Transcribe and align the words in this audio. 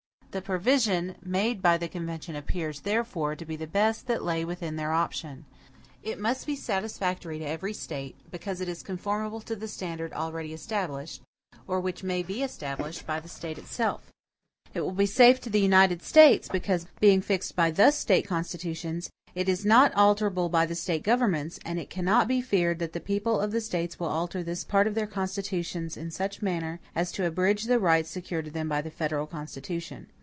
The 0.37 0.41
provision 0.41 1.17
made 1.21 1.61
by 1.61 1.77
the 1.77 1.89
convention 1.89 2.37
appears, 2.37 2.79
therefore, 2.79 3.35
to 3.35 3.43
be 3.45 3.57
the 3.57 3.67
best 3.67 4.07
that 4.07 4.23
lay 4.23 4.45
within 4.45 4.77
their 4.77 4.93
option. 4.93 5.43
It 6.03 6.17
must 6.21 6.45
be 6.47 6.55
satisfactory 6.55 7.37
to 7.39 7.45
every 7.45 7.73
State, 7.73 8.15
because 8.31 8.61
it 8.61 8.69
is 8.69 8.81
conformable 8.81 9.41
to 9.41 9.57
the 9.57 9.67
standard 9.67 10.13
already 10.13 10.53
established, 10.53 11.21
or 11.67 11.81
which 11.81 12.01
may 12.01 12.23
be 12.23 12.43
established, 12.43 13.05
by 13.05 13.19
the 13.19 13.27
State 13.27 13.57
itself. 13.57 14.09
It 14.73 14.79
will 14.79 14.93
be 14.93 15.05
safe 15.05 15.41
to 15.41 15.49
the 15.49 15.59
United 15.59 16.01
States, 16.01 16.47
because, 16.47 16.87
being 17.01 17.21
fixed 17.21 17.57
by 17.57 17.69
the 17.69 17.91
State 17.91 18.25
constitutions, 18.25 19.09
it 19.35 19.49
is 19.49 19.65
not 19.65 19.91
alterable 19.95 20.49
by 20.49 20.65
the 20.65 20.75
State 20.75 21.03
governments, 21.03 21.59
and 21.65 21.77
it 21.77 21.89
cannot 21.89 22.29
be 22.29 22.39
feared 22.39 22.79
that 22.79 22.93
the 22.93 22.99
people 23.01 23.41
of 23.41 23.51
the 23.51 23.59
States 23.61 23.99
will 23.99 24.07
alter 24.07 24.43
this 24.43 24.63
part 24.63 24.87
of 24.87 24.95
their 24.95 25.07
constitutions 25.07 25.97
in 25.97 26.09
such 26.09 26.39
a 26.39 26.45
manner 26.45 26.79
as 26.95 27.11
to 27.11 27.25
abridge 27.27 27.65
the 27.65 27.79
rights 27.79 28.09
secured 28.09 28.45
to 28.45 28.51
them 28.51 28.69
by 28.69 28.81
the 28.81 28.89
federal 28.91 29.27
Constitution. 29.27 30.07